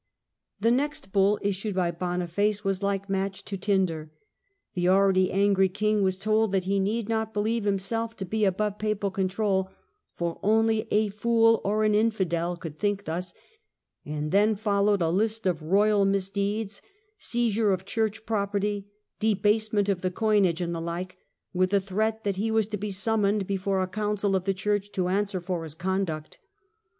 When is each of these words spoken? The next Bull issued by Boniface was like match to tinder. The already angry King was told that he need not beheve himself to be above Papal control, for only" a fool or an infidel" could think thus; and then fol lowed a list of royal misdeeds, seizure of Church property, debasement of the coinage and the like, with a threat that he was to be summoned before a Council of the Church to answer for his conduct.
The 0.59 0.71
next 0.71 1.11
Bull 1.11 1.37
issued 1.43 1.75
by 1.75 1.91
Boniface 1.91 2.63
was 2.63 2.81
like 2.81 3.07
match 3.07 3.45
to 3.45 3.55
tinder. 3.55 4.11
The 4.73 4.87
already 4.89 5.31
angry 5.31 5.69
King 5.69 6.01
was 6.01 6.17
told 6.17 6.51
that 6.53 6.63
he 6.63 6.79
need 6.79 7.07
not 7.07 7.35
beheve 7.35 7.65
himself 7.65 8.15
to 8.17 8.25
be 8.25 8.43
above 8.43 8.79
Papal 8.79 9.11
control, 9.11 9.69
for 10.15 10.39
only" 10.41 10.87
a 10.91 11.09
fool 11.09 11.61
or 11.63 11.83
an 11.83 11.93
infidel" 11.93 12.57
could 12.57 12.79
think 12.79 13.03
thus; 13.05 13.35
and 14.03 14.31
then 14.31 14.55
fol 14.55 14.85
lowed 14.85 15.03
a 15.03 15.11
list 15.11 15.45
of 15.45 15.61
royal 15.61 16.03
misdeeds, 16.03 16.81
seizure 17.19 17.71
of 17.71 17.85
Church 17.85 18.25
property, 18.25 18.87
debasement 19.19 19.87
of 19.87 20.01
the 20.01 20.09
coinage 20.09 20.61
and 20.61 20.73
the 20.73 20.81
like, 20.81 21.17
with 21.53 21.71
a 21.75 21.79
threat 21.79 22.23
that 22.23 22.37
he 22.37 22.49
was 22.49 22.65
to 22.65 22.75
be 22.77 22.89
summoned 22.89 23.45
before 23.45 23.79
a 23.83 23.87
Council 23.87 24.35
of 24.35 24.45
the 24.45 24.53
Church 24.55 24.91
to 24.93 25.09
answer 25.09 25.39
for 25.39 25.61
his 25.61 25.75
conduct. 25.75 26.39